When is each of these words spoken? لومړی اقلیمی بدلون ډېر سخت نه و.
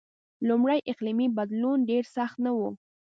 لومړی 0.47 0.79
اقلیمی 0.91 1.27
بدلون 1.37 1.77
ډېر 1.89 2.03
سخت 2.15 2.37
نه 2.45 2.51
و. 2.57 2.59